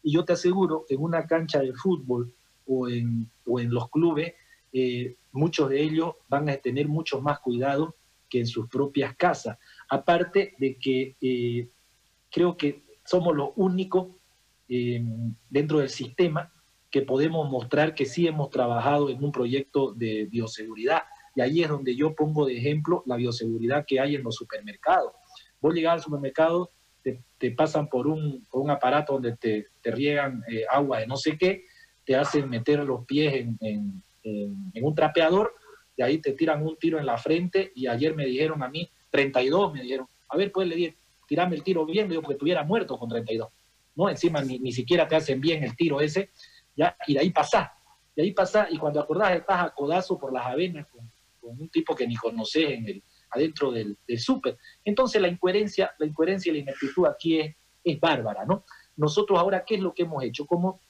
[0.01, 2.33] Y yo te aseguro, en una cancha de fútbol
[2.67, 4.33] o en, o en los clubes,
[4.71, 7.93] eh, muchos de ellos van a tener mucho más cuidado
[8.29, 9.57] que en sus propias casas.
[9.89, 11.67] Aparte de que eh,
[12.31, 14.07] creo que somos los únicos
[14.69, 15.03] eh,
[15.49, 16.49] dentro del sistema
[16.91, 21.03] que podemos mostrar que sí hemos trabajado en un proyecto de bioseguridad.
[21.35, 25.11] Y ahí es donde yo pongo de ejemplo la bioseguridad que hay en los supermercados.
[25.61, 26.71] Vos llegas al supermercado,
[27.37, 31.63] te, pasan por un, por aparato donde te, riegan eh, agua de no sé qué,
[32.05, 34.03] te hacen meter los pies en,
[34.81, 35.53] un trapeador,
[35.95, 38.89] de ahí te tiran un tiro en la frente y ayer me dijeron a mí,
[39.09, 40.97] 32 me dijeron, a ver, pues le dije,
[41.27, 43.47] tirame el tiro bien, digo, porque estuviera muerto con 32.
[43.95, 44.09] ¿no?
[44.09, 46.29] Encima ni, ni, siquiera te hacen bien el tiro ese,
[47.07, 47.69] Y de ahí pasás,
[48.15, 51.09] de ahí pasás, y cuando acordás estás a codazo por las avenas con,
[51.39, 54.57] con un tipo que ni conoces en el, adentro del, del súper.
[54.83, 58.65] Entonces la incoherencia, la incoherencia y la ineptitud aquí es, es bárbara, ¿no?
[58.95, 60.45] Nosotros ahora, ¿qué es lo que hemos hecho?
[60.45, 60.81] Como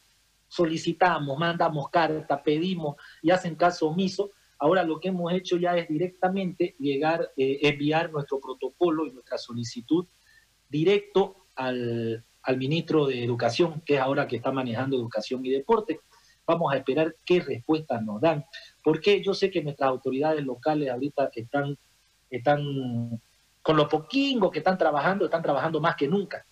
[0.47, 5.87] solicitamos, mandamos carta, pedimos y hacen caso omiso, Ahora lo que hemos hecho ya es
[5.87, 10.07] directamente llegar, eh, enviar nuestro protocolo y nuestra solicitud
[10.67, 15.99] directo al, al, ministro de Educación, que es ahora que está manejando educación y deporte.
[16.45, 18.45] Vamos a esperar qué respuestas nos dan.
[18.83, 21.77] Porque yo sé que nuestras autoridades locales ahorita están,
[22.29, 23.21] están
[23.61, 26.45] con los poquingos que están trabajando, están trabajando más que nunca.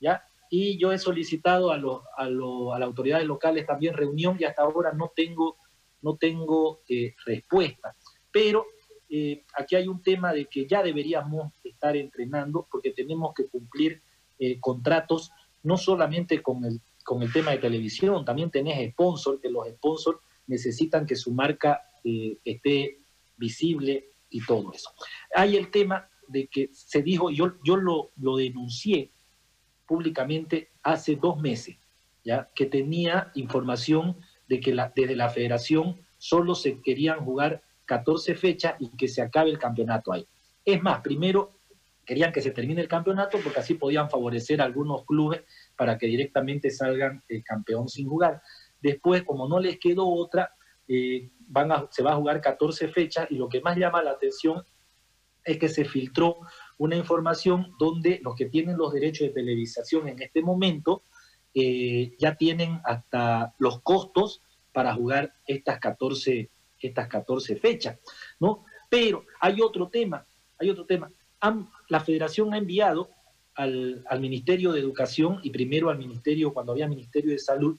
[0.00, 0.22] ¿ya?
[0.48, 4.44] Y yo he solicitado a, los, a, los, a las autoridades locales también reunión y
[4.44, 5.56] hasta ahora no tengo
[6.02, 7.96] no tengo eh, respuesta.
[8.30, 8.66] Pero
[9.08, 14.02] eh, aquí hay un tema de que ya deberíamos estar entrenando porque tenemos que cumplir
[14.38, 15.30] eh, contratos
[15.62, 20.18] no solamente con el, con el tema de televisión, también tenés sponsor, que los sponsors
[20.46, 22.98] necesitan que su marca eh, esté
[23.36, 24.90] visible y todo eso.
[25.34, 29.10] Hay el tema de que se dijo, yo, yo lo, lo denuncié
[29.86, 31.76] públicamente hace dos meses,
[32.24, 34.16] ya que tenía información
[34.48, 39.22] de que la, desde la federación solo se querían jugar 14 fechas y que se
[39.22, 40.26] acabe el campeonato ahí.
[40.64, 41.52] Es más, primero
[42.04, 45.42] querían que se termine el campeonato porque así podían favorecer a algunos clubes
[45.76, 48.42] para que directamente salgan el campeón sin jugar.
[48.80, 50.54] Después, como no les quedó otra,
[50.88, 54.12] eh, van a, se va a jugar 14 fechas y lo que más llama la
[54.12, 54.64] atención
[55.44, 56.38] es que se filtró
[56.78, 61.02] una información donde los que tienen los derechos de televisación en este momento
[61.54, 67.98] eh, ya tienen hasta los costos para jugar estas 14, estas 14 fechas,
[68.40, 68.64] ¿no?
[68.88, 70.26] Pero hay otro tema,
[70.58, 71.10] hay otro tema.
[71.92, 73.10] La federación ha enviado
[73.54, 77.76] al, Ministerio de Educación y primero al Ministerio, cuando había Ministerio de Salud,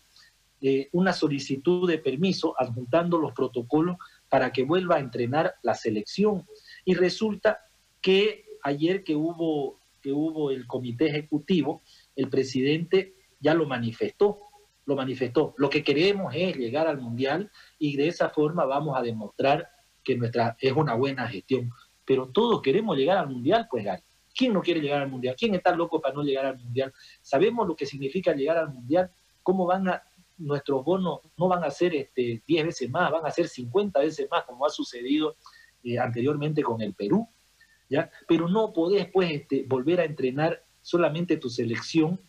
[0.61, 3.97] eh, una solicitud de permiso adjuntando los protocolos
[4.29, 6.45] para que vuelva a entrenar la selección.
[6.85, 7.65] Y resulta
[8.01, 11.81] que ayer que hubo, que hubo el comité ejecutivo,
[12.15, 14.41] el presidente ya lo manifestó,
[14.85, 15.55] lo manifestó.
[15.57, 17.49] Lo que queremos es llegar al Mundial
[17.79, 19.71] y de esa forma vamos a demostrar
[20.03, 21.71] que nuestra es una buena gestión.
[22.05, 24.03] Pero todos queremos llegar al Mundial, pues Gary.
[24.35, 25.35] ¿Quién no quiere llegar al Mundial?
[25.37, 26.91] ¿Quién está loco para no llegar al Mundial?
[27.21, 29.11] Sabemos lo que significa llegar al Mundial,
[29.43, 30.03] cómo van a,
[30.37, 34.27] nuestros bonos no van a ser este, 10 veces más, van a ser 50 veces
[34.29, 35.35] más, como ha sucedido
[35.83, 37.27] eh, anteriormente con el Perú,
[37.89, 38.09] ¿ya?
[38.27, 42.19] Pero no podés, pues, este, volver a entrenar solamente tu selección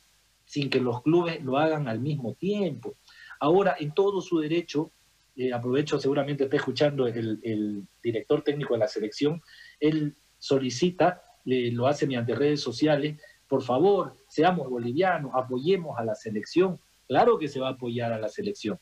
[0.45, 2.95] sin que los clubes lo hagan al mismo tiempo.
[3.41, 4.91] Ahora, en todo su derecho,
[5.37, 9.43] eh, aprovecho, seguramente está escuchando el, director técnico de la selección,
[9.81, 16.81] él solicita, lo hace mediante redes sociales, por favor, seamos bolivianos, apoyemos a la selección.
[17.07, 18.79] Claro que se va a apoyar a la selección,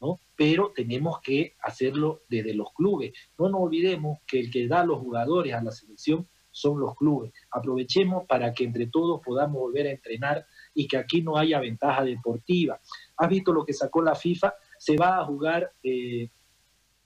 [0.00, 0.20] ¿no?
[0.36, 3.12] Pero tenemos que hacerlo desde los clubes.
[3.38, 7.32] No nos olvidemos que el que da los jugadores a la selección son los clubes.
[7.50, 12.04] Aprovechemos para que entre todos podamos volver a entrenar y que aquí no haya ventaja
[12.04, 12.80] deportiva.
[13.16, 14.54] ¿Has visto lo que sacó la FIFA?
[14.78, 16.28] Se va a jugar eh,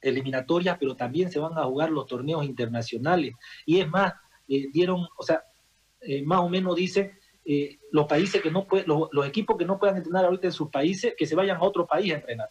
[0.04, 3.34] eliminatorias, pero también se van a jugar los torneos internacionales.
[3.66, 4.14] Y es más,
[4.48, 5.42] eh, dieron, o sea,
[6.00, 7.12] eh, más o menos dicen
[7.90, 11.14] los países que no pueden, los, equipos que no puedan entrenar ahorita en sus países,
[11.14, 12.48] que se vayan a otro país a entrenar.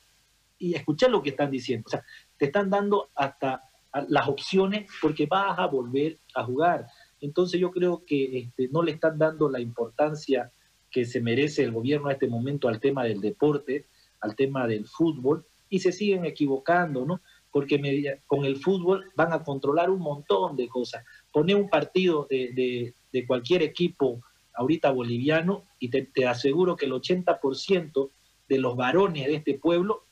[0.60, 1.86] Y escuchar lo que están diciendo.
[1.88, 2.04] O sea,
[2.38, 3.64] te están dando hasta
[4.08, 6.88] las opciones porque vas a volver a jugar.
[7.22, 10.52] Entonces yo creo que este, no le están dando la importancia
[10.92, 13.88] que se merece el gobierno a este momento al tema del deporte,
[14.20, 17.22] al tema del fútbol, y se siguen equivocando, ¿no?
[17.54, 21.06] Porque con el fútbol van a controlar un montón de cosas.
[21.32, 22.94] Poner un partido de,
[23.26, 24.22] cualquier equipo
[24.56, 28.10] ahorita boliviano y te, te aseguro que el 80%
[28.50, 30.04] de los varones de este pueblo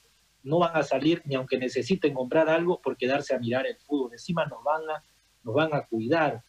[0.44, 4.14] no van a salir ni aunque necesiten comprar algo por quedarse a mirar el fútbol.
[4.14, 5.04] Encima nos van a,
[5.44, 6.44] nos van a cuidar.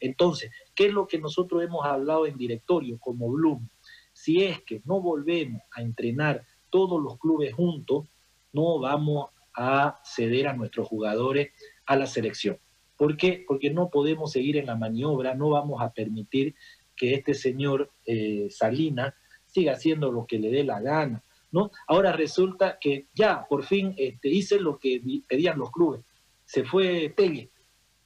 [0.00, 3.68] Entonces, ¿qué es lo que nosotros hemos hablado en directorio como Bloom?
[4.12, 8.06] Si es que no volvemos a entrenar todos los clubes juntos,
[8.52, 11.50] no vamos a ceder a nuestros jugadores
[11.84, 12.58] a la selección.
[12.96, 13.44] ¿Por qué?
[13.46, 16.54] Porque no podemos seguir en la maniobra, no vamos a permitir
[16.96, 19.14] que este señor eh, Salina
[19.46, 21.24] siga haciendo lo que le dé la gana.
[21.50, 21.70] ¿no?
[21.86, 26.02] Ahora resulta que ya, por fin, este, hice lo que pedían los clubes.
[26.44, 27.50] Se fue Pegue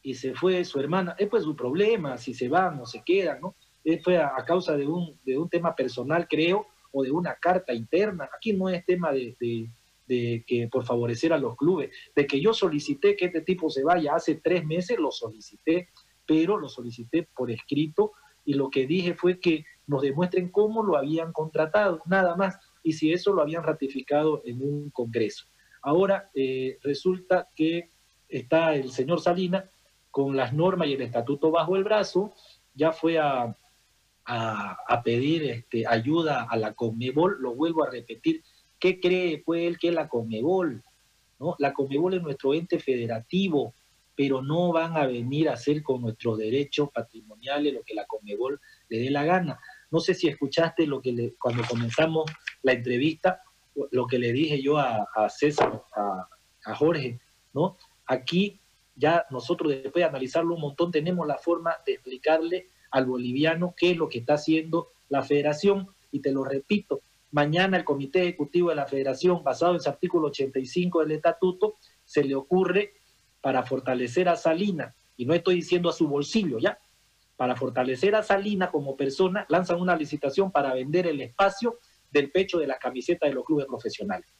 [0.02, 1.14] y se fue su hermana.
[1.18, 3.56] Es pues su problema, si se van o se quedan, ¿no?
[4.02, 8.28] fue a, causa de un, de un tema personal, creo, o de una carta interna.
[8.34, 9.68] Aquí no es tema de, de,
[10.06, 14.14] que por favorecer a los clubes, de que yo solicité que este tipo se vaya
[14.14, 15.88] hace tres meses, lo solicité,
[16.26, 18.12] pero lo solicité por escrito
[18.44, 22.92] y lo que dije fue que nos demuestren cómo lo habían contratado, nada más y
[22.92, 25.46] si eso lo habían ratificado en un Congreso.
[25.82, 27.90] Ahora eh, resulta que
[28.28, 29.70] está el señor Salina
[30.10, 32.34] con las normas y el estatuto bajo el brazo,
[32.74, 33.56] ya fue a,
[34.24, 38.42] a, pedir este, ayuda a la Conmebol, lo vuelvo a repetir,
[38.82, 40.82] ¿qué cree pues él que la Conmebol?
[41.38, 41.54] ¿No?
[41.60, 43.74] La Conmebol es nuestro ente federativo,
[44.16, 48.60] pero no van a venir a hacer con nuestros derechos patrimoniales lo que la Conmebol
[48.88, 49.60] le dé la gana.
[49.92, 52.28] No sé si escuchaste lo que le, cuando comenzamos
[52.62, 53.40] la entrevista,
[53.92, 57.20] lo que le dije yo a, César, a, Jorge,
[57.54, 57.76] ¿no?
[58.06, 58.58] Aquí
[58.96, 63.92] ya nosotros después de analizarlo un montón tenemos la forma de explicarle al boliviano qué
[63.92, 67.00] es lo que está haciendo la federación y te lo repito,
[67.32, 72.22] mañana el comité ejecutivo de la federación basado en ese artículo 85 del estatuto se
[72.22, 72.94] le ocurre
[73.40, 76.78] para fortalecer a Salina y no estoy diciendo a su bolsillo ya,
[77.36, 81.78] para fortalecer a Salina como persona, lanzan una licitación para vender el espacio
[82.10, 84.32] del pecho de las camisetas de los clubes profesionales,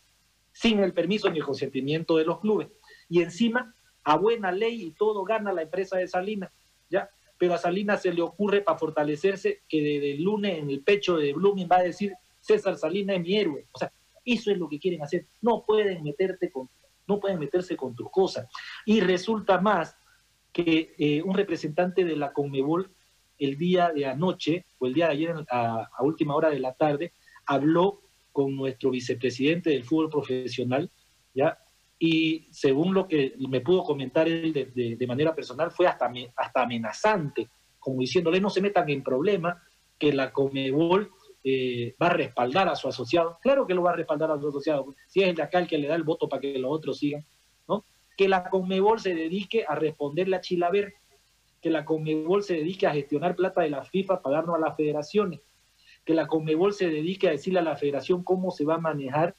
[0.53, 2.69] sin el permiso ni el consentimiento de los clubes.
[3.09, 3.75] Y encima,
[4.05, 6.53] a buena ley y todo gana la empresa de Salina,
[6.91, 7.09] ¿ya?
[7.39, 11.17] Pero a Salina se le ocurre para fortalecerse que desde el lunes en el pecho
[11.17, 13.67] de Blooming va a decir César Salina es mi héroe.
[13.73, 13.91] O sea,
[14.25, 15.27] eso es lo que quieren hacer.
[15.41, 16.69] No pueden meterte con,
[17.07, 18.47] no pueden meterse con tus cosas.
[18.85, 19.97] Y resulta más
[20.53, 22.91] que eh, un representante de la Conmebol
[23.39, 27.15] el día de anoche o el día de ayer a, última hora de la tarde
[27.47, 30.91] habló con nuestro vicepresidente del fútbol profesional,
[31.35, 31.59] ¿ya?
[31.99, 37.49] Y según lo que me pudo comentar él de, manera personal, fue hasta, hasta amenazante,
[37.79, 39.57] como diciéndole no se metan en problemas,
[39.99, 41.13] que la Conmebol
[41.45, 43.39] eh, va a respaldar a su asociado.
[43.43, 45.67] Claro que lo va a respaldar a su asociado, si es el de acá el
[45.67, 47.25] que le da el voto para que los otros sigan
[48.17, 50.95] que la Conmebol se dedique a responderle a Chilaver,
[51.61, 54.77] que la Conmebol se dedique a gestionar plata de la FIFA para darnos a las
[54.77, 55.41] federaciones,
[56.05, 59.35] que la Conmebol se dedique a decirle a la federación cómo se va a manejar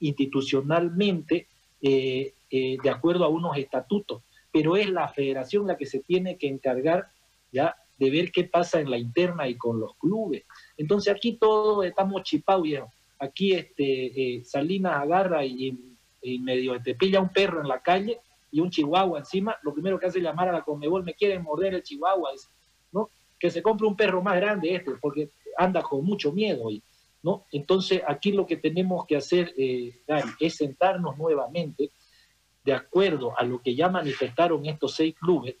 [0.00, 1.48] institucionalmente
[1.80, 4.22] eh, eh, de acuerdo a unos estatutos,
[4.52, 7.08] pero es la federación la que se tiene que encargar
[7.52, 10.44] ya de ver qué pasa en la interna y con los clubes.
[10.76, 12.66] Entonces aquí todos estamos chipados,
[13.20, 15.76] Aquí este, eh, Salinas agarra y
[16.22, 18.20] y medio te pilla un perro en la calle
[18.50, 21.42] y un chihuahua encima, lo primero que hace es llamar a la Conmebol, me quieren
[21.42, 22.30] morder el chihuahua,
[22.92, 23.10] ¿no?
[23.38, 26.68] Que se compre un perro más grande este, porque anda con mucho miedo,
[27.22, 27.44] ¿no?
[27.52, 30.00] Entonces aquí lo que tenemos que hacer, eh,
[30.40, 31.90] es sentarnos nuevamente,
[32.64, 35.56] de acuerdo a lo que ya manifestaron estos seis clubes,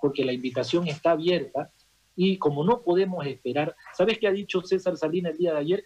[0.00, 1.70] porque la invitación está abierta
[2.22, 5.84] y como no podemos esperar, ¿sabes qué ha dicho César Salinas el día de ayer?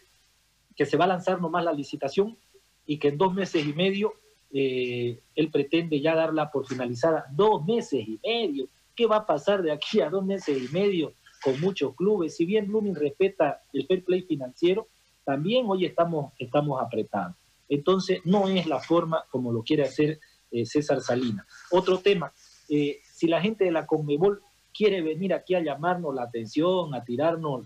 [0.74, 2.36] Que se va a lanzar nomás la licitación
[2.84, 4.14] y que en dos meses y medio
[4.52, 7.24] eh, él pretende ya darla por finalizada.
[7.30, 8.68] Dos meses y medio.
[8.96, 12.34] ¿Qué va a pasar de aquí a dos meses y medio con muchos clubes?
[12.34, 14.88] Si bien Blooming respeta el fair play financiero,
[15.24, 17.36] también hoy estamos, estamos apretados.
[17.68, 20.18] Entonces, no es la forma como lo quiere hacer
[20.50, 21.46] eh, César Salinas.
[21.70, 22.32] Otro tema,
[22.68, 24.42] eh, si la gente de la Conmebol
[24.74, 27.64] quiere venir aquí a llamarnos la atención, a tirarnos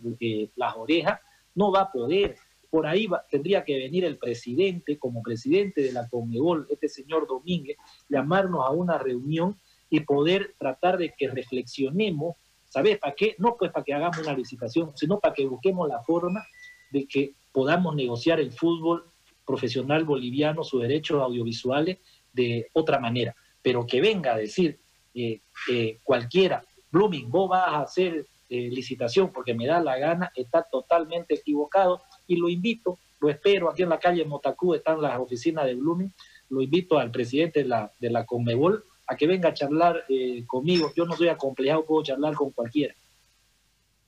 [0.57, 1.21] las orejas,
[1.55, 2.37] no va a poder
[2.71, 7.77] por ahí tendría que venir el presidente, como presidente de la Conmebol, este señor Domínguez,
[8.09, 12.37] llamarnos a una reunión y poder tratar de que reflexionemos,
[12.69, 13.35] ¿sabes para qué?
[13.39, 16.45] No pues para que hagamos una licitación, sino para que busquemos la forma
[16.91, 19.05] de que podamos negociar el fútbol
[19.47, 21.99] profesional boliviano, sus derechos audiovisuales
[22.35, 23.35] de otra manera.
[23.63, 24.79] Pero que venga a decir
[25.15, 25.41] eh,
[25.71, 30.62] eh, cualquiera, Blooming, vos vas a hacer eh, licitación porque me da la gana, está
[30.62, 35.66] totalmente equivocado y lo invito, lo espero, aquí en la calle Motacú están las oficinas
[35.66, 36.12] de Blooming,
[36.51, 40.45] lo invito al presidente de la, de la Conmebol a que venga a charlar eh,
[40.47, 40.93] conmigo.
[40.95, 42.95] Yo no soy acomplejado, puedo charlar con cualquiera.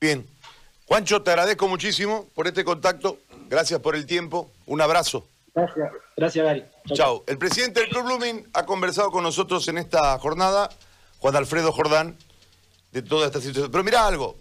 [0.00, 0.26] Bien.
[0.86, 3.18] Juancho, te agradezco muchísimo por este contacto.
[3.48, 4.50] Gracias por el tiempo.
[4.66, 5.26] Un abrazo.
[5.54, 6.64] Gracias, gracias Gary.
[6.94, 7.24] Chao.
[7.26, 10.68] El presidente del Club Blooming ha conversado con nosotros en esta jornada,
[11.18, 12.16] Juan Alfredo Jordán,
[12.92, 13.70] de toda esta situación.
[13.70, 14.36] Pero mira algo,